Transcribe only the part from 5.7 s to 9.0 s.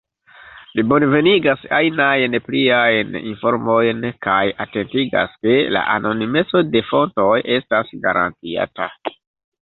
la anonimeco de fontoj estas garantiata.